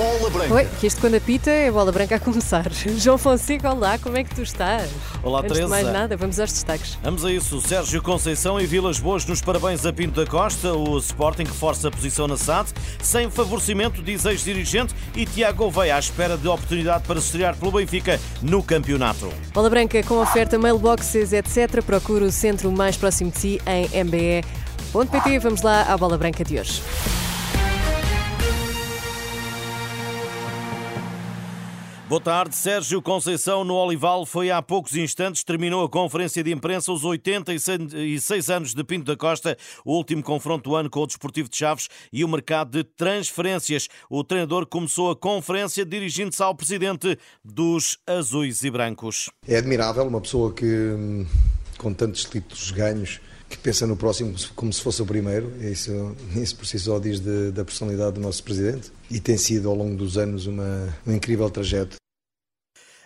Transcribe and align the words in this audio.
Bola 0.00 0.30
Branca. 0.30 0.54
Oi, 0.54 0.66
que 0.80 0.86
isto 0.86 0.98
quando 0.98 1.16
apita 1.16 1.50
é 1.50 1.70
bola 1.70 1.92
branca 1.92 2.16
a 2.16 2.18
começar. 2.18 2.72
João 2.96 3.18
Fonseca, 3.18 3.70
olá, 3.70 3.98
como 3.98 4.16
é 4.16 4.24
que 4.24 4.34
tu 4.34 4.40
estás? 4.40 4.90
Olá, 5.22 5.40
Antes 5.40 5.52
Teresa. 5.52 5.64
de 5.64 5.68
mais 5.68 5.92
nada, 5.92 6.16
vamos 6.16 6.40
aos 6.40 6.50
destaques. 6.50 6.98
Vamos 7.02 7.22
a 7.22 7.30
isso. 7.30 7.60
Sérgio 7.60 8.00
Conceição 8.00 8.58
e 8.58 8.64
Vilas 8.64 8.98
Boas 8.98 9.26
nos 9.26 9.42
parabéns 9.42 9.84
a 9.84 9.92
Pinto 9.92 10.18
da 10.18 10.26
Costa. 10.26 10.72
O 10.72 10.96
Sporting 10.96 11.42
reforça 11.42 11.88
a 11.88 11.90
posição 11.90 12.26
na 12.26 12.38
SAD, 12.38 12.70
sem 13.02 13.30
favorecimento, 13.30 14.02
diz 14.02 14.24
ex-dirigente, 14.24 14.94
e 15.14 15.26
Tiago 15.26 15.64
Gouveia 15.64 15.96
à 15.96 15.98
espera 15.98 16.38
de 16.38 16.48
oportunidade 16.48 17.04
para 17.06 17.18
estrear 17.18 17.54
pelo 17.54 17.72
Benfica 17.72 18.18
no 18.40 18.62
campeonato. 18.62 19.30
Bola 19.52 19.68
branca 19.68 20.02
com 20.02 20.14
oferta 20.14 20.58
mailboxes, 20.58 21.34
etc. 21.34 21.82
Procura 21.84 22.24
o 22.24 22.32
centro 22.32 22.72
mais 22.72 22.96
próximo 22.96 23.30
de 23.30 23.38
si 23.38 23.60
em 23.66 24.02
mbe.pt. 24.02 25.38
Vamos 25.40 25.60
lá 25.60 25.82
à 25.82 25.98
bola 25.98 26.16
branca 26.16 26.42
de 26.42 26.58
hoje. 26.58 26.80
Boa 32.10 32.20
tarde. 32.20 32.56
Sérgio 32.56 33.00
Conceição 33.00 33.62
no 33.62 33.74
Olival 33.74 34.26
foi 34.26 34.50
há 34.50 34.60
poucos 34.60 34.96
instantes. 34.96 35.44
Terminou 35.44 35.84
a 35.84 35.88
conferência 35.88 36.42
de 36.42 36.50
imprensa 36.50 36.90
os 36.90 37.04
86 37.04 38.50
anos 38.50 38.74
de 38.74 38.82
Pinto 38.82 39.04
da 39.04 39.16
Costa, 39.16 39.56
o 39.84 39.92
último 39.92 40.20
confronto 40.20 40.70
do 40.70 40.74
ano 40.74 40.90
com 40.90 41.04
o 41.04 41.06
Desportivo 41.06 41.48
de 41.48 41.56
Chaves 41.56 41.88
e 42.12 42.24
o 42.24 42.28
mercado 42.28 42.72
de 42.72 42.82
transferências. 42.82 43.86
O 44.10 44.24
treinador 44.24 44.66
começou 44.66 45.08
a 45.12 45.14
conferência 45.14 45.86
dirigindo-se 45.86 46.42
ao 46.42 46.52
presidente 46.52 47.16
dos 47.44 47.96
Azuis 48.04 48.64
e 48.64 48.72
Brancos. 48.72 49.30
É 49.46 49.58
admirável 49.58 50.04
uma 50.04 50.20
pessoa 50.20 50.52
que, 50.52 50.66
com 51.78 51.94
tantos 51.94 52.24
títulos 52.24 52.72
ganhos, 52.72 53.20
que 53.48 53.58
pensa 53.58 53.86
no 53.86 53.96
próximo 53.96 54.34
como 54.56 54.72
se 54.72 54.80
fosse 54.80 55.00
o 55.00 55.06
primeiro. 55.06 55.52
Isso, 55.60 56.16
isso 56.36 56.56
por 56.56 56.66
si 56.66 56.78
só 56.78 56.98
diz 56.98 57.20
de, 57.20 57.52
da 57.52 57.64
personalidade 57.64 58.14
do 58.14 58.20
nosso 58.20 58.42
presidente. 58.42 58.90
E 59.10 59.20
tem 59.20 59.36
sido, 59.36 59.68
ao 59.68 59.76
longo 59.76 59.96
dos 59.96 60.16
anos, 60.16 60.46
uma, 60.46 60.92
um 61.06 61.12
incrível 61.12 61.48
trajeto. 61.50 62.00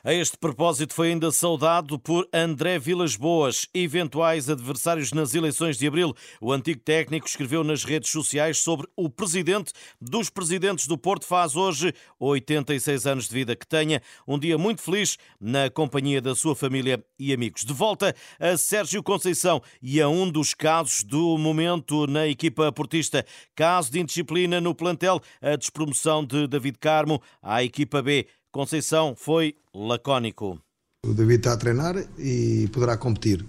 A 0.06 0.12
este 0.12 0.36
propósito 0.36 0.92
foi 0.92 1.12
ainda 1.12 1.32
saudado 1.32 1.98
por 1.98 2.28
André 2.30 2.78
Vilas 2.78 3.16
Boas, 3.16 3.66
eventuais 3.72 4.50
adversários 4.50 5.12
nas 5.12 5.34
eleições 5.34 5.78
de 5.78 5.86
abril. 5.86 6.14
O 6.42 6.52
antigo 6.52 6.78
técnico 6.82 7.26
escreveu 7.26 7.64
nas 7.64 7.84
redes 7.84 8.10
sociais 8.10 8.58
sobre 8.58 8.86
o 8.94 9.08
presidente 9.08 9.72
dos 9.98 10.28
presidentes 10.28 10.86
do 10.86 10.98
Porto 10.98 11.24
faz 11.24 11.56
hoje 11.56 11.94
86 12.20 13.06
anos 13.06 13.28
de 13.28 13.32
vida. 13.32 13.56
Que 13.56 13.66
tenha 13.66 14.02
um 14.28 14.38
dia 14.38 14.58
muito 14.58 14.82
feliz 14.82 15.16
na 15.40 15.70
companhia 15.70 16.20
da 16.20 16.34
sua 16.34 16.54
família 16.54 17.02
e 17.18 17.32
amigos. 17.32 17.64
De 17.64 17.72
volta 17.72 18.14
a 18.38 18.58
Sérgio 18.58 19.02
Conceição 19.02 19.62
e 19.80 20.02
a 20.02 20.08
um 20.10 20.30
dos 20.30 20.52
casos 20.52 21.02
do 21.02 21.38
momento 21.38 22.06
na 22.06 22.26
equipa 22.28 22.70
portista. 22.70 23.24
Caso 23.56 23.90
de 23.90 24.00
indisciplina 24.00 24.60
no 24.60 24.74
plantel, 24.74 25.18
a 25.40 25.56
despromoção 25.56 26.22
de 26.22 26.46
David 26.46 26.76
Carmo 26.78 27.22
à 27.42 27.64
equipa 27.64 28.02
B. 28.02 28.26
Conceição 28.54 29.16
foi 29.16 29.56
lacónico. 29.74 30.60
O 31.04 31.12
David 31.12 31.40
está 31.40 31.54
a 31.54 31.56
treinar 31.56 31.96
e 32.16 32.68
poderá 32.72 32.96
competir. 32.96 33.44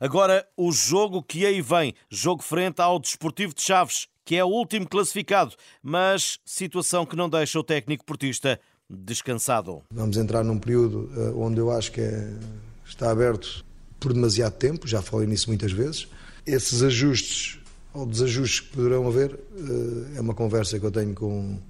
Agora, 0.00 0.44
o 0.56 0.72
jogo 0.72 1.22
que 1.22 1.46
aí 1.46 1.62
vem, 1.62 1.94
jogo 2.10 2.42
frente 2.42 2.80
ao 2.80 2.98
Desportivo 2.98 3.54
de 3.54 3.62
Chaves, 3.62 4.08
que 4.24 4.34
é 4.34 4.42
o 4.42 4.48
último 4.48 4.88
classificado, 4.88 5.54
mas 5.80 6.40
situação 6.44 7.06
que 7.06 7.14
não 7.14 7.30
deixa 7.30 7.60
o 7.60 7.62
técnico 7.62 8.04
portista 8.04 8.58
descansado. 8.90 9.84
Vamos 9.92 10.16
entrar 10.16 10.42
num 10.42 10.58
período 10.58 11.08
eh, 11.16 11.32
onde 11.36 11.60
eu 11.60 11.70
acho 11.70 11.92
que 11.92 12.00
é, 12.00 12.28
está 12.84 13.12
aberto 13.12 13.64
por 14.00 14.12
demasiado 14.12 14.54
tempo, 14.54 14.88
já 14.88 15.00
falei 15.00 15.28
nisso 15.28 15.48
muitas 15.48 15.70
vezes. 15.70 16.08
Esses 16.44 16.82
ajustes 16.82 17.60
ou 17.94 18.04
desajustes 18.04 18.58
que 18.62 18.74
poderão 18.74 19.06
haver 19.06 19.32
eh, 19.32 20.16
é 20.16 20.20
uma 20.20 20.34
conversa 20.34 20.76
que 20.76 20.84
eu 20.84 20.90
tenho 20.90 21.14
com, 21.14 21.60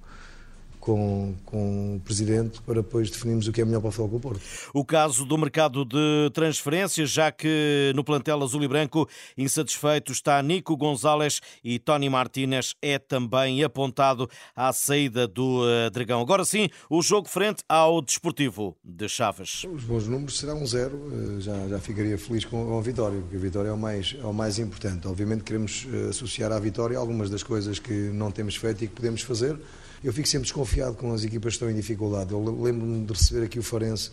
com, 0.89 1.35
com 1.45 1.95
o 1.97 1.99
Presidente 1.99 2.59
para 2.63 2.81
depois 2.81 3.11
definirmos 3.11 3.47
o 3.47 3.51
que 3.51 3.61
é 3.61 3.65
melhor 3.65 3.79
para 3.79 3.89
o 3.89 3.91
Futebol 3.91 4.19
Porto. 4.19 4.41
O 4.73 4.83
caso 4.83 5.23
do 5.23 5.37
mercado 5.37 5.85
de 5.85 6.31
transferências, 6.33 7.11
já 7.11 7.31
que 7.31 7.91
no 7.95 8.03
plantel 8.03 8.41
azul 8.41 8.63
e 8.63 8.67
branco 8.67 9.07
insatisfeito 9.37 10.11
está 10.11 10.41
Nico 10.41 10.75
Gonzalez 10.75 11.41
e 11.63 11.77
Tony 11.77 12.09
Martínez 12.09 12.75
é 12.81 12.97
também 12.97 13.63
apontado 13.63 14.27
à 14.55 14.73
saída 14.73 15.27
do 15.27 15.61
uh, 15.61 15.91
Dragão. 15.91 16.21
Agora 16.21 16.43
sim, 16.43 16.69
o 16.89 17.03
jogo 17.03 17.29
frente 17.29 17.63
ao 17.69 18.01
Desportivo 18.01 18.75
de 18.83 19.07
Chaves. 19.07 19.65
Os 19.65 19.83
bons 19.83 20.07
números 20.07 20.39
será 20.39 20.55
um 20.55 20.65
zero, 20.65 20.97
uh, 20.97 21.39
já, 21.39 21.67
já 21.67 21.79
ficaria 21.79 22.17
feliz 22.17 22.45
com, 22.45 22.79
a 22.79 22.81
vitória, 22.81 23.19
porque 23.21 23.35
a 23.35 23.39
vitória 23.39 23.69
é 23.69 23.73
o, 23.73 23.77
mais, 23.77 24.15
é 24.19 24.25
o 24.25 24.33
mais 24.33 24.57
importante. 24.57 25.07
Obviamente 25.07 25.43
queremos 25.43 25.85
uh, 25.85 26.09
associar 26.09 26.51
à 26.51 26.59
vitória 26.59 26.97
algumas 26.97 27.29
das 27.29 27.43
coisas 27.43 27.77
que 27.77 27.93
não 27.93 28.31
temos 28.31 28.55
feito 28.55 28.83
e 28.83 28.87
que 28.87 28.95
podemos 28.95 29.21
fazer. 29.21 29.55
Eu 30.03 30.13
fico 30.13 30.27
sempre 30.27 30.43
desconfiado 30.43 30.95
com 30.95 31.11
as 31.13 31.23
equipas 31.23 31.53
que 31.53 31.55
estão 31.55 31.69
em 31.69 31.75
dificuldade. 31.75 32.31
Eu 32.31 32.41
lembro-me 32.41 33.05
de 33.05 33.13
receber 33.13 33.45
aqui 33.45 33.59
o 33.59 33.63
Farense, 33.63 34.11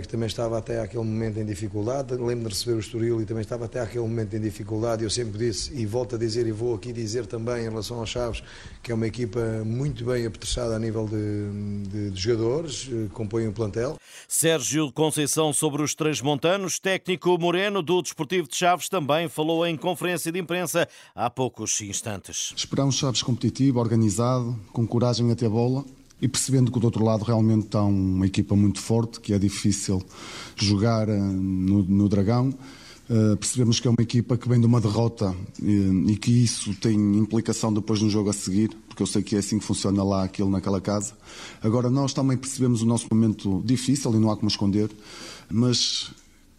que 0.00 0.08
também 0.08 0.26
estava 0.26 0.58
até 0.58 0.80
àquele 0.80 1.04
momento 1.04 1.38
em 1.38 1.44
dificuldade. 1.44 2.12
Lembro-me 2.12 2.44
de 2.44 2.48
receber 2.48 2.76
o 2.76 2.80
Estoril 2.80 3.22
e 3.22 3.24
também 3.24 3.42
estava 3.42 3.66
até 3.66 3.80
àquele 3.80 4.02
momento 4.02 4.34
em 4.34 4.40
dificuldade. 4.40 5.04
Eu 5.04 5.10
sempre 5.10 5.38
disse, 5.38 5.72
e 5.74 5.86
volto 5.86 6.16
a 6.16 6.18
dizer, 6.18 6.46
e 6.46 6.52
vou 6.52 6.74
aqui 6.74 6.92
dizer 6.92 7.26
também 7.26 7.66
em 7.66 7.68
relação 7.68 8.00
aos 8.00 8.08
Chaves, 8.08 8.42
que 8.82 8.90
é 8.90 8.94
uma 8.94 9.06
equipa 9.06 9.40
muito 9.64 10.04
bem 10.04 10.26
apetrechada 10.26 10.74
a 10.74 10.78
nível 10.78 11.06
de, 11.06 11.88
de, 11.88 12.10
de 12.10 12.20
jogadores, 12.20 12.88
compõe 13.12 13.46
um 13.46 13.52
plantel. 13.52 13.96
Sérgio 14.26 14.90
Conceição 14.92 15.52
sobre 15.52 15.82
os 15.82 15.94
transmontanos, 15.94 16.78
técnico 16.78 17.38
Moreno 17.38 17.82
do 17.82 18.02
Desportivo 18.02 18.48
de 18.48 18.56
Chaves 18.56 18.88
também 18.88 19.28
falou 19.28 19.66
em 19.66 19.76
conferência 19.76 20.32
de 20.32 20.38
imprensa 20.38 20.88
há 21.14 21.30
poucos 21.30 21.80
instantes. 21.80 22.52
Esperamos 22.56 22.96
Chaves 22.96 23.22
competitivo, 23.22 23.78
organizado, 23.78 24.58
com 24.72 24.86
coragem 24.86 25.30
até 25.30 25.46
a 25.46 25.50
bola 25.50 25.84
e 26.20 26.28
percebendo 26.28 26.72
que 26.72 26.80
do 26.80 26.84
outro 26.84 27.04
lado 27.04 27.24
realmente 27.24 27.66
está 27.66 27.82
uma 27.82 28.26
equipa 28.26 28.56
muito 28.56 28.80
forte, 28.80 29.20
que 29.20 29.32
é 29.32 29.38
difícil 29.38 30.02
jogar 30.56 31.06
no, 31.06 31.82
no 31.82 32.08
Dragão. 32.08 32.52
Uh, 33.08 33.34
percebemos 33.38 33.80
que 33.80 33.88
é 33.88 33.90
uma 33.90 34.02
equipa 34.02 34.36
que 34.36 34.46
vem 34.46 34.60
de 34.60 34.66
uma 34.66 34.82
derrota 34.82 35.34
e, 35.62 36.10
e, 36.12 36.16
que 36.18 36.30
isso 36.30 36.74
tem 36.74 36.94
implicação 37.16 37.72
depois 37.72 38.02
no 38.02 38.10
jogo 38.10 38.28
a 38.28 38.34
seguir, 38.34 38.68
porque 38.86 39.02
eu 39.02 39.06
sei 39.06 39.22
que 39.22 39.34
é 39.34 39.38
assim 39.38 39.58
que 39.58 39.64
funciona 39.64 40.04
lá 40.04 40.24
aquilo 40.24 40.50
naquela 40.50 40.78
casa. 40.78 41.14
Agora, 41.62 41.88
nós 41.88 42.12
também 42.12 42.36
percebemos 42.36 42.82
o 42.82 42.86
nosso 42.86 43.06
momento 43.10 43.62
difícil 43.64 44.14
e 44.14 44.18
não 44.18 44.30
há 44.30 44.36
como 44.36 44.48
esconder, 44.48 44.90
mas 45.50 46.10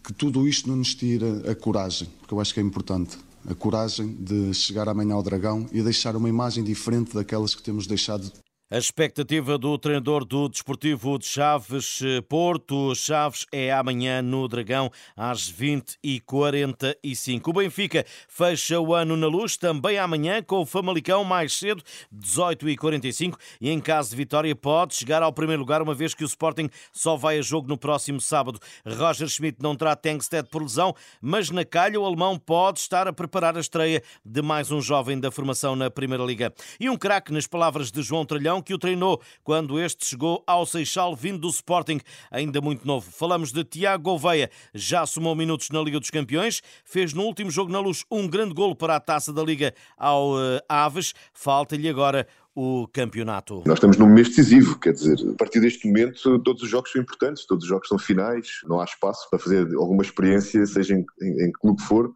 que 0.03 0.11
tudo 0.11 0.47
isto 0.47 0.67
não 0.67 0.77
nos 0.77 0.95
tira 0.95 1.51
a 1.51 1.53
coragem, 1.53 2.07
porque 2.19 2.33
eu 2.33 2.39
acho 2.39 2.51
que 2.51 2.59
é 2.59 2.63
importante. 2.63 3.15
A 3.47 3.53
coragem 3.53 4.17
de 4.19 4.51
chegar 4.51 4.89
amanhã 4.89 5.13
ao 5.13 5.21
Dragão 5.21 5.67
e 5.71 5.83
deixar 5.83 6.15
uma 6.15 6.29
imagem 6.29 6.63
diferente 6.63 7.13
daquelas 7.13 7.53
que 7.53 7.61
temos 7.61 7.85
deixado 7.85 8.31
a 8.71 8.77
expectativa 8.77 9.57
do 9.57 9.75
treinador 9.79 10.23
do 10.23 10.47
Desportivo 10.47 11.17
de 11.17 11.25
Chaves, 11.25 12.01
Porto 12.27 12.93
Chaves, 12.93 13.47
é 13.51 13.71
amanhã 13.71 14.21
no 14.21 14.47
Dragão 14.47 14.91
às 15.17 15.51
20h45. 15.51 17.47
O 17.47 17.53
Benfica 17.53 18.05
fecha 18.27 18.79
o 18.79 18.93
ano 18.93 19.17
na 19.17 19.25
luz 19.25 19.57
também 19.57 19.97
amanhã 19.97 20.43
com 20.43 20.57
o 20.57 20.67
Famalicão 20.67 21.23
mais 21.23 21.53
cedo, 21.53 21.81
18h45, 22.15 23.39
e 23.59 23.71
em 23.71 23.79
caso 23.79 24.11
de 24.11 24.15
vitória 24.15 24.55
pode 24.55 24.93
chegar 24.93 25.23
ao 25.23 25.33
primeiro 25.33 25.63
lugar, 25.63 25.81
uma 25.81 25.95
vez 25.95 26.13
que 26.13 26.23
o 26.23 26.27
Sporting 26.27 26.69
só 26.93 27.15
vai 27.15 27.39
a 27.39 27.41
jogo 27.41 27.67
no 27.67 27.75
próximo 27.77 28.21
sábado. 28.21 28.59
Roger 28.85 29.27
Schmidt 29.27 29.57
não 29.63 29.75
terá 29.75 29.95
Tengsted 29.95 30.47
por 30.47 30.61
lesão, 30.61 30.93
mas 31.19 31.49
na 31.49 31.65
calha 31.65 31.99
o 31.99 32.05
alemão 32.05 32.37
pode 32.37 32.77
estar 32.77 33.07
a 33.07 33.13
preparar 33.13 33.57
a 33.57 33.61
estreia 33.61 34.03
de 34.23 34.43
mais 34.43 34.69
um 34.69 34.79
jovem 34.79 35.19
da 35.19 35.31
formação 35.31 35.75
na 35.75 35.89
Primeira 35.89 36.23
Liga. 36.23 36.53
E 36.79 36.87
um 36.87 36.95
craque, 36.95 37.33
nas 37.33 37.47
palavras 37.47 37.89
de 37.91 38.03
João 38.03 38.23
Tralhão, 38.23 38.58
que 38.61 38.73
o 38.73 38.77
treinou 38.77 39.21
quando 39.43 39.79
este 39.79 40.05
chegou 40.05 40.43
ao 40.45 40.65
Seixal 40.65 41.15
vindo 41.15 41.39
do 41.39 41.49
Sporting, 41.49 41.99
ainda 42.31 42.61
muito 42.61 42.85
novo. 42.85 43.09
Falamos 43.11 43.51
de 43.51 43.63
Tiago 43.63 44.03
Gouveia, 44.03 44.49
já 44.73 45.05
somou 45.05 45.35
minutos 45.35 45.69
na 45.69 45.81
Liga 45.81 45.99
dos 45.99 46.09
Campeões, 46.09 46.61
fez 46.83 47.13
no 47.13 47.23
último 47.23 47.51
jogo 47.51 47.71
na 47.71 47.79
Luz 47.79 48.03
um 48.11 48.27
grande 48.27 48.53
golo 48.53 48.75
para 48.75 48.95
a 48.95 48.99
Taça 48.99 49.31
da 49.31 49.43
Liga 49.43 49.73
ao 49.97 50.33
uh, 50.33 50.59
Aves, 50.67 51.13
falta-lhe 51.33 51.89
agora 51.89 52.27
o 52.55 52.87
campeonato. 52.91 53.63
Nós 53.65 53.77
estamos 53.77 53.95
num 53.97 54.07
mês 54.07 54.29
decisivo, 54.29 54.77
quer 54.79 54.91
dizer, 54.91 55.17
a 55.29 55.35
partir 55.35 55.61
deste 55.61 55.87
momento 55.87 56.39
todos 56.39 56.63
os 56.63 56.69
jogos 56.69 56.91
são 56.91 57.01
importantes, 57.01 57.45
todos 57.45 57.63
os 57.63 57.69
jogos 57.69 57.87
são 57.87 57.97
finais, 57.97 58.59
não 58.65 58.81
há 58.81 58.83
espaço 58.83 59.29
para 59.29 59.39
fazer 59.39 59.73
alguma 59.75 60.01
experiência, 60.01 60.65
seja 60.65 60.95
em, 60.95 61.05
em, 61.21 61.45
em 61.45 61.51
que 61.51 61.59
clube 61.59 61.81
for, 61.81 62.11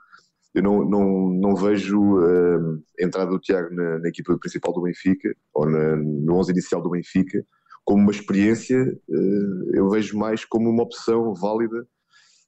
eu 0.53 0.61
não, 0.61 0.85
não, 0.85 1.29
não 1.29 1.55
vejo 1.55 1.99
uh, 1.99 2.81
a 2.99 3.03
entrada 3.03 3.31
do 3.31 3.39
Tiago 3.39 3.73
na, 3.73 3.99
na, 3.99 4.07
equipa 4.07 4.37
principal 4.37 4.73
do 4.73 4.81
Benfica, 4.81 5.33
ou 5.53 5.65
na, 5.69 5.95
no 5.95 6.35
11 6.35 6.51
inicial 6.51 6.81
do 6.81 6.91
Benfica, 6.91 7.43
como 7.83 8.01
uma 8.01 8.11
experiência, 8.11 8.77
uh, 9.09 9.75
eu 9.75 9.89
vejo 9.89 10.17
mais 10.17 10.45
como 10.45 10.69
uma 10.69 10.83
opção 10.83 11.33
válida 11.33 11.87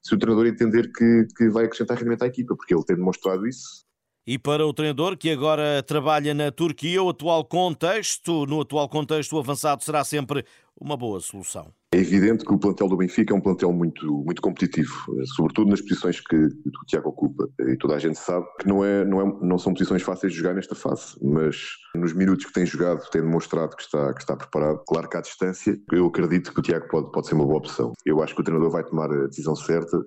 se 0.02 0.14
o 0.14 0.20
treinador 0.20 0.46
entender 0.46 0.92
que, 0.92 1.28
que 1.36 1.50
vai 1.50 1.66
acrescentar 1.66 1.98
realmente 1.98 2.24
à 2.24 2.28
equipa, 2.28 2.56
porque 2.56 2.76
ele 2.76 2.86
tem 2.86 2.96
demonstrado 2.96 3.48
isso 3.48 3.85
e 4.28 4.40
para 4.40 4.66
o 4.66 4.74
treinador 4.74 5.16
que 5.16 5.30
agora 5.30 5.84
trabalha 5.84 6.34
na 6.34 6.52
Turquia, 6.52 7.02
o 7.02 7.10
atual 7.10 7.46
contexto, 7.46 8.46
no 8.46 8.62
atual 8.62 8.90
contexto, 8.90 9.34
o 9.34 9.40
avançado 9.40 9.84
será 9.84 10.04
sempre 10.04 10.44
uma 10.80 10.98
boa 10.98 11.20
solução. 11.20 11.72
É 11.92 11.98
evidente 11.98 12.44
que 12.44 12.54
o 12.54 12.58
plantel 12.58 12.90
do 12.90 12.98
Benfica 12.98 13.34
é 13.34 13.38
um 13.38 13.40
plantel 13.40 13.72
muito, 13.72 14.06
muito 14.26 14.42
competitivo, 14.42 14.92
sobretudo 15.36 15.70
nas 15.70 15.80
posições 15.80 16.20
que, 16.20 16.36
o 16.36 16.86
Tiago 16.88 17.10
ocupa. 17.10 17.48
E 17.62 17.78
toda 17.78 17.96
a 17.96 18.00
gente 18.00 18.20
sabe 18.20 18.46
que 18.60 18.68
não, 18.68 18.84
é, 18.84 19.06
não, 19.06 19.22
é, 19.22 19.38
não 19.42 19.58
são 19.58 19.74
posições 19.74 20.02
fáceis 20.02 20.34
de 20.34 20.40
jogar 20.40 20.54
nesta 20.54 20.76
fase, 20.76 21.16
mas 21.22 21.56
nos 21.96 22.12
minutos 22.12 22.46
que 22.46 22.52
tem 22.52 22.66
jogado 22.66 23.08
tem 23.12 23.22
demonstrado 23.22 23.76
que 23.78 23.84
está, 23.84 24.14
que 24.14 24.20
está 24.20 24.36
preparado. 24.36 24.84
Claro 24.86 25.08
que 25.08 25.16
à 25.16 25.22
distância, 25.22 25.80
eu 25.94 26.08
acredito 26.08 26.54
que 26.54 26.60
o 26.60 26.64
Tiago 26.64 26.88
pode, 26.90 27.12
pode 27.12 27.28
ser 27.28 27.36
uma 27.36 27.46
boa 27.46 27.60
opção. 27.60 27.94
Eu 28.06 28.22
acho 28.22 28.36
que 28.36 28.42
o 28.42 28.44
treinador 28.44 28.72
vai 28.72 28.84
tomar 28.84 29.10
a 29.10 29.28
decisão 29.28 29.56
certa 29.56 29.98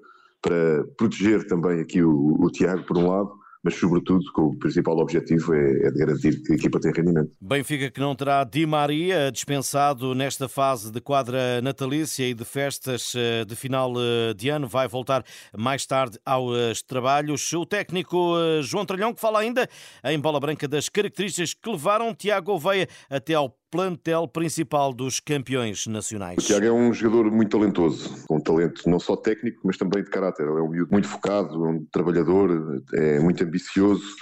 para 0.43 0.85
proteger 0.99 1.47
também 1.47 1.81
aqui 1.81 2.03
o, 2.03 2.37
o 2.38 2.50
Tiago, 2.50 2.85
por 2.85 2.99
um 2.99 3.09
lado, 3.09 3.32
mas 3.62 3.75
sobretudo 3.75 4.25
o 4.37 4.56
principal 4.58 4.99
objetivo 4.99 5.55
é, 5.55 5.87
é 5.87 5.90
de 5.90 5.99
garantir 5.99 6.43
que 6.43 6.52
a 6.52 6.56
equipa 6.56 6.81
tem 6.81 6.93
rendimento. 6.93 7.32
Benfica 7.40 7.90
que 7.90 8.00
não 8.00 8.14
terá 8.14 8.44
Di 8.44 8.66
Maria 8.66 9.31
dispensado 9.32 10.14
nesta 10.14 10.49
fase 10.49 10.90
de 10.90 11.00
quadra 11.00 11.60
natalícia 11.62 12.26
e 12.28 12.34
de 12.34 12.44
festas 12.44 13.12
eh, 13.16 13.44
de 13.44 13.56
final 13.56 13.93
eh, 13.96 14.34
de 14.34 14.49
ano, 14.49 14.69
vai 14.69 14.87
voltar 14.87 15.25
mais 15.56 15.84
tarde 15.87 16.19
aos 16.25 16.82
trabalhos. 16.82 17.52
O 17.52 17.66
técnico 17.66 18.37
eh, 18.38 18.62
João 18.62 18.84
Tralhão 18.84 19.12
que 19.12 19.20
fala 19.20 19.40
ainda 19.40 19.69
em 20.05 20.19
bola 20.19 20.38
branca 20.38 20.69
das 20.69 20.88
características 20.88 21.55
que 21.55 21.70
levaram 21.70 22.14
Tiago 22.14 22.52
Oveia 22.52 22.88
até 23.10 23.34
ao 23.34 23.57
plantel 23.70 24.26
principal 24.26 24.93
dos 24.93 25.20
campeões 25.20 25.87
nacionais. 25.87 26.38
O 26.38 26.47
Tiago 26.47 26.67
é 26.67 26.73
um 26.73 26.93
jogador 26.93 27.31
muito 27.31 27.56
talentoso, 27.56 28.26
com 28.26 28.41
talento 28.41 28.88
não 28.88 28.99
só 28.99 29.17
técnico, 29.17 29.61
mas 29.65 29.76
também 29.76 30.03
de 30.03 30.11
caráter. 30.11 30.47
É 30.47 30.50
um 30.50 30.69
miúdo 30.69 30.91
muito 30.91 31.09
focado, 31.09 31.67
é 31.67 31.69
um 31.69 31.87
trabalhador, 31.93 32.82
é 32.94 33.19
muito 33.19 33.44
ambicioso 33.44 34.17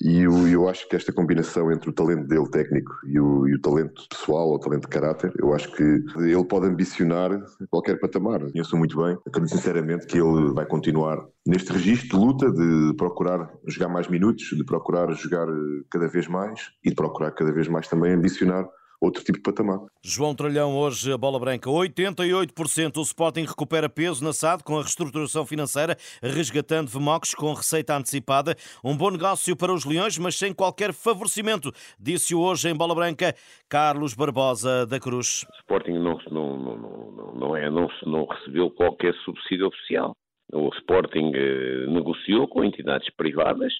e 0.00 0.22
eu, 0.22 0.46
eu, 0.46 0.68
acho 0.68 0.86
que 0.88 0.94
esta 0.94 1.12
combinação 1.12 1.72
entre 1.72 1.88
o 1.88 1.92
talento 1.92 2.26
dele 2.26 2.48
técnico 2.50 2.92
e 3.06 3.18
o, 3.18 3.48
e 3.48 3.54
o 3.54 3.60
talento 3.60 4.06
pessoal, 4.08 4.52
o 4.52 4.58
talento 4.58 4.82
de 4.82 4.88
caráter, 4.88 5.32
eu 5.38 5.54
acho 5.54 5.72
que 5.72 5.82
ele 5.82 6.44
pode 6.44 6.66
ambicionar 6.66 7.30
qualquer 7.70 7.98
patamar. 7.98 8.40
Conheço 8.40 8.76
muito 8.76 8.96
bem, 9.02 9.16
acredito 9.26 9.56
sinceramente 9.56 10.06
que 10.06 10.18
ele 10.18 10.52
vai 10.52 10.66
continuar 10.66 11.26
neste 11.46 11.72
registro 11.72 12.18
de 12.18 12.24
luta, 12.24 12.50
de 12.50 12.94
procurar 12.96 13.50
jogar 13.66 13.88
mais 13.88 14.06
minutos, 14.08 14.44
de 14.44 14.64
procurar 14.64 15.10
jogar 15.12 15.46
cada 15.90 16.08
vez 16.08 16.28
mais 16.28 16.72
e 16.84 16.90
de 16.90 16.94
procurar 16.94 17.30
cada 17.30 17.52
vez 17.52 17.66
mais 17.66 17.88
também 17.88 18.12
ambicionar 18.12 18.68
outro 19.00 19.22
tipo 19.22 19.38
de 19.38 19.42
patamar. 19.42 19.80
João 20.02 20.34
Tralhão, 20.34 20.76
hoje 20.76 21.12
a 21.12 21.18
bola 21.18 21.38
branca, 21.38 21.68
88%. 21.68 22.96
O 22.96 23.02
Sporting 23.02 23.44
recupera 23.44 23.88
peso 23.88 24.24
na 24.24 24.32
SAD 24.32 24.62
com 24.64 24.78
a 24.78 24.82
reestruturação 24.82 25.44
financeira, 25.46 25.96
resgatando 26.22 26.88
VMOX 26.88 27.34
com 27.34 27.52
receita 27.52 27.96
antecipada. 27.96 28.54
Um 28.84 28.96
bom 28.96 29.10
negócio 29.10 29.56
para 29.56 29.72
os 29.72 29.84
Leões, 29.84 30.18
mas 30.18 30.36
sem 30.36 30.52
qualquer 30.52 30.92
favorecimento, 30.92 31.72
disse 31.98 32.34
hoje 32.34 32.68
em 32.68 32.76
bola 32.76 32.94
branca 32.94 33.34
Carlos 33.68 34.14
Barbosa 34.14 34.86
da 34.86 34.98
Cruz. 34.98 35.44
O 35.48 35.56
Sporting 35.60 35.98
não, 35.98 36.18
não, 36.30 36.58
não, 36.58 37.34
não, 37.34 37.56
é, 37.56 37.70
não, 37.70 37.88
não 38.04 38.26
recebeu 38.26 38.70
qualquer 38.70 39.14
subsídio 39.24 39.66
oficial. 39.68 40.16
O 40.52 40.68
Sporting 40.78 41.32
eh, 41.34 41.86
negociou 41.88 42.46
com 42.46 42.64
entidades 42.64 43.08
privadas 43.16 43.72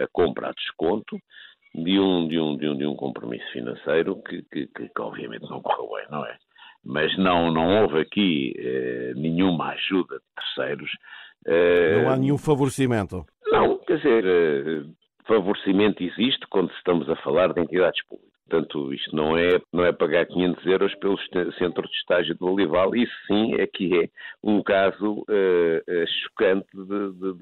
a 0.00 0.06
compra 0.12 0.48
a 0.48 0.52
desconto 0.52 1.18
de 1.74 1.98
um, 1.98 2.28
de 2.28 2.38
um, 2.38 2.56
de 2.56 2.68
um, 2.68 2.76
de 2.76 2.86
um 2.86 2.94
compromisso 2.94 3.50
financeiro 3.52 4.16
que, 4.22 4.42
que, 4.42 4.66
que, 4.66 4.88
que 4.88 5.00
obviamente 5.00 5.48
não 5.48 5.60
correu 5.62 5.88
bem, 5.96 6.06
não 6.10 6.24
é? 6.26 6.36
Mas 6.84 7.16
não, 7.16 7.50
não 7.50 7.82
houve 7.82 8.00
aqui 8.00 8.54
eh, 8.58 9.12
nenhuma 9.14 9.68
ajuda 9.68 10.16
de 10.16 10.24
terceiros. 10.34 10.90
Eh, 11.46 12.02
não 12.02 12.10
há 12.10 12.16
nenhum 12.16 12.36
favorecimento? 12.36 13.24
Não, 13.46 13.78
quer 13.78 13.98
dizer, 13.98 14.24
eh, 14.26 14.82
favorecimento 15.26 16.02
existe 16.02 16.44
quando 16.50 16.72
estamos 16.72 17.08
a 17.08 17.16
falar 17.16 17.52
de 17.52 17.60
entidades 17.60 18.04
públicas. 18.06 18.32
Portanto, 18.52 18.92
isto 18.92 19.16
não 19.16 19.38
é, 19.38 19.60
não 19.72 19.82
é 19.82 19.92
pagar 19.92 20.26
500 20.26 20.66
euros 20.66 20.94
pelo 20.96 21.16
centro 21.58 21.88
de 21.88 21.96
estágio 21.96 22.34
de 22.34 22.44
Olival, 22.44 22.94
isso 22.94 23.14
sim 23.26 23.54
é 23.54 23.66
que 23.66 23.98
é 23.98 24.08
um 24.42 24.62
caso 24.62 25.20
uh, 25.20 26.02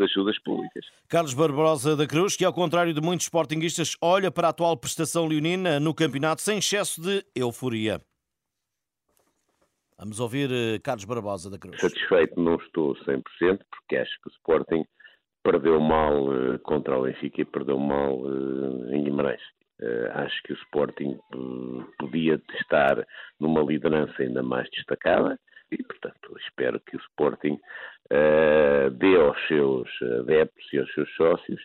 de, 0.01 0.05
ajudas 0.05 0.39
públicas. 0.41 0.85
Carlos 1.09 1.35
Barbosa 1.35 1.97
da 1.97 2.07
Cruz, 2.07 2.37
que 2.37 2.45
ao 2.45 2.53
contrário 2.53 2.95
de 2.95 3.01
muitos 3.01 3.27
sportinguistas, 3.27 3.97
olha 4.01 4.31
para 4.31 4.49
a 4.49 4.51
atual 4.51 4.77
prestação 4.77 5.27
leonina 5.27 5.79
no 5.79 5.95
campeonato 5.95 6.43
sem 6.43 6.59
excesso 6.59 7.01
de 7.01 7.25
euforia. 7.35 8.01
Vamos 9.99 10.19
ouvir 10.19 10.49
Carlos 10.83 11.05
Barbosa 11.05 11.51
da 11.51 11.59
Cruz. 11.59 11.79
Satisfeito 11.79 12.41
não 12.41 12.57
estou 12.57 12.95
100%, 13.05 13.23
porque 13.71 13.97
acho 13.97 14.19
que 14.23 14.29
o 14.29 14.33
Sporting 14.33 14.85
perdeu 15.43 15.79
mal 15.79 16.25
uh, 16.29 16.59
contra 16.61 16.99
o 16.99 17.03
Benfica 17.03 17.43
e 17.43 17.45
perdeu 17.45 17.79
mal 17.79 18.19
uh, 18.19 18.95
em 18.95 19.05
Guimarães. 19.05 19.43
Acho 20.13 20.43
que 20.43 20.53
o 20.53 20.57
Sporting 20.57 21.19
podia 21.99 22.39
estar 22.61 23.03
numa 23.41 23.63
liderança 23.63 24.13
ainda 24.23 24.43
mais 24.43 24.69
destacada 24.69 25.41
e, 25.73 25.83
portanto, 25.83 26.37
espero 26.39 26.79
que 26.81 26.97
o 26.97 27.01
Sporting 27.01 27.59
dê 28.93 29.17
aos 29.17 29.39
seus 29.47 29.89
adeptos 30.21 30.73
e 30.73 30.79
aos 30.79 30.93
seus 30.95 31.11
sócios 31.15 31.61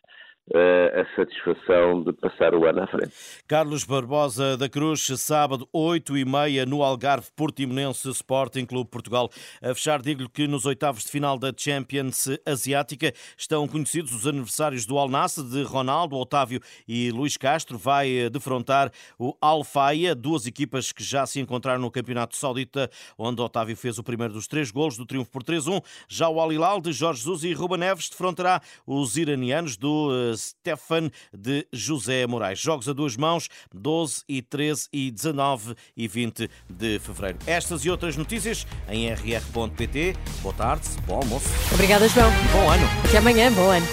a 0.54 1.16
satisfação 1.16 2.04
de 2.04 2.14
passar 2.14 2.54
o 2.54 2.66
ano 2.66 2.84
à 2.84 2.88
frente. 2.88 3.12
Carlos 3.48 3.84
Barbosa 3.84 4.56
da 4.56 4.70
Cruz, 4.70 5.08
sábado, 5.18 5.68
8 5.74 6.18
e 6.18 6.26
meia, 6.26 6.66
no 6.66 6.84
Algarve 6.84 7.28
Portimonense 7.36 8.08
Sporting 8.10 8.66
Clube 8.66 8.90
Portugal. 8.90 9.30
A 9.62 9.74
fechar, 9.74 10.02
digo-lhe 10.02 10.30
que 10.30 10.48
nos 10.48 10.66
oitavos 10.66 11.04
de 11.04 11.10
final 11.10 11.40
da 11.40 11.52
Champions 11.56 12.28
Asiática 12.46 13.12
estão 13.36 13.68
conhecidos 13.68 14.14
os 14.14 14.28
aniversários 14.28 14.86
do 14.86 15.00
Al 15.00 15.10
Nassr, 15.10 15.44
de 15.44 15.64
Ronaldo, 15.64 16.16
Otávio 16.16 16.60
e 16.88 17.10
Luís 17.10 17.38
Castro. 17.38 17.78
Vai 17.78 18.30
defrontar 18.30 18.92
o 19.18 19.36
Al 19.42 19.64
Faia, 19.64 20.14
duas 20.14 20.46
equipas 20.46 20.92
que 20.92 21.04
já 21.04 21.26
se 21.26 21.40
encontraram 21.40 21.82
no 21.82 21.90
Campeonato 21.90 22.36
Saudita, 22.36 22.90
onde 23.18 23.42
Otávio 23.42 23.76
fez 23.76 23.98
o 23.98 24.04
primeiro 24.04 24.34
dos 24.34 24.48
três 24.48 24.70
golos 24.70 24.96
do 24.96 25.08
triunfo 25.08 25.32
por 25.32 25.44
3-1. 25.44 25.84
Já 26.08 26.30
o 26.30 26.40
Al 26.40 26.54
Hilal, 26.54 26.80
de 26.80 26.94
Jorge 26.94 27.22
Jesus 27.22 27.44
e 27.44 27.54
Ruba 27.54 27.78
Neves, 27.78 28.10
defrontará 28.10 28.62
os 28.86 29.18
iranianos 29.18 29.76
do 29.76 30.12
eh, 30.14 30.35
Stefan 30.38 31.10
de 31.34 31.68
José 31.72 32.26
Moraes. 32.28 32.60
Jogos 32.60 32.88
a 32.88 32.94
duas 32.94 33.16
mãos, 33.18 33.50
12 33.74 34.24
e 34.28 34.42
13 34.42 34.88
e 34.92 35.12
19 35.12 35.76
e 35.96 36.08
20 36.08 36.50
de 36.70 37.00
fevereiro. 37.00 37.40
Estas 37.46 37.86
e 37.86 37.90
outras 37.90 38.16
notícias 38.16 38.66
em 38.90 39.10
rr.pt. 39.10 40.16
Boa 40.42 40.56
tarde, 40.56 40.88
bom 41.06 41.16
almoço. 41.16 41.48
Obrigada, 41.74 42.08
João. 42.08 42.32
Bom 42.52 42.70
ano. 42.70 42.86
Até 43.08 43.18
amanhã, 43.18 43.52
bom 43.52 43.70
ano. 43.70 43.86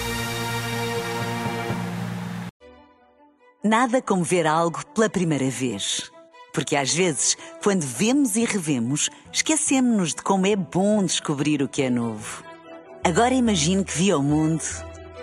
Nada 3.63 4.01
como 4.01 4.23
ver 4.23 4.45
algo 4.45 4.85
pela 4.87 5.09
primeira 5.09 5.49
vez. 5.49 6.11
Porque 6.53 6.75
às 6.75 6.93
vezes, 6.93 7.37
quando 7.63 7.81
vemos 7.81 8.35
e 8.35 8.45
revemos, 8.45 9.09
esquecemos-nos 9.31 10.13
de 10.13 10.21
como 10.21 10.45
é 10.45 10.55
bom 10.55 11.03
descobrir 11.03 11.63
o 11.63 11.67
que 11.67 11.81
é 11.81 11.89
novo. 11.89 12.43
Agora 13.03 13.33
imagine 13.33 13.83
que 13.83 13.97
viu 13.97 14.19
o 14.19 14.23
mundo 14.23 14.61